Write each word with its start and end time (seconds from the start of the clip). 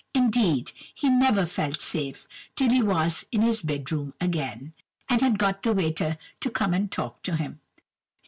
Indeed, 0.15 0.71
he 0.95 1.09
never 1.11 1.45
felt 1.45 1.79
safe 1.79 2.27
till 2.55 2.71
he 2.71 2.81
was 2.81 3.23
in 3.31 3.43
his 3.43 3.61
bed 3.61 3.91
room 3.91 4.15
again, 4.19 4.73
and 5.07 5.21
had 5.21 5.37
got 5.37 5.61
the 5.61 5.73
waiter 5.73 6.17
to 6.39 6.49
come 6.49 6.73
and 6.73 6.91
talk 6.91 7.21
to 7.21 7.35
him. 7.35 7.59